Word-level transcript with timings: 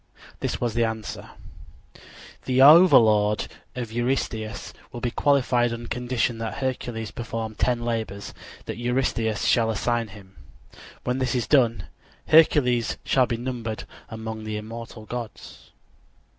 This 0.39 0.59
was 0.59 0.73
the 0.73 0.83
answer: 0.83 1.29
_The 2.47 2.59
overlordship 2.59 3.51
of 3.75 3.91
Eurystheus 3.91 4.73
will 4.91 4.99
be 4.99 5.11
qualified 5.11 5.71
on 5.71 5.85
condition 5.85 6.39
that 6.39 6.55
Hercules 6.55 7.11
perform 7.11 7.53
ten 7.53 7.85
labors 7.85 8.33
that 8.65 8.77
Eurystheus 8.79 9.45
shall 9.45 9.69
assign 9.69 10.07
him. 10.07 10.37
When 11.03 11.19
this 11.19 11.35
is 11.35 11.45
done, 11.45 11.85
Hercules 12.29 12.97
shall 13.05 13.27
be 13.27 13.37
numbered 13.37 13.83
among 14.09 14.43
the 14.43 14.57
immortal 14.57 15.05
gods. 15.05 15.69